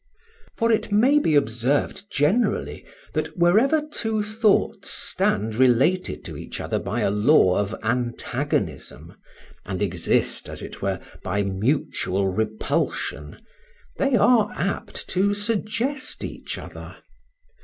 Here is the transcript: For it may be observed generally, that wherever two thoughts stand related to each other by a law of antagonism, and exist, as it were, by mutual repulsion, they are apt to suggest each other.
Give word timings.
For 0.57 0.71
it 0.71 0.91
may 0.91 1.19
be 1.19 1.35
observed 1.35 2.09
generally, 2.09 2.83
that 3.13 3.37
wherever 3.37 3.83
two 3.87 4.23
thoughts 4.23 4.89
stand 4.89 5.53
related 5.53 6.25
to 6.25 6.35
each 6.37 6.59
other 6.59 6.79
by 6.79 7.01
a 7.01 7.11
law 7.11 7.59
of 7.59 7.75
antagonism, 7.83 9.13
and 9.63 9.79
exist, 9.79 10.49
as 10.49 10.63
it 10.63 10.81
were, 10.81 10.99
by 11.21 11.43
mutual 11.43 12.29
repulsion, 12.29 13.45
they 13.97 14.15
are 14.15 14.51
apt 14.55 15.07
to 15.09 15.35
suggest 15.35 16.23
each 16.23 16.57
other. 16.57 16.97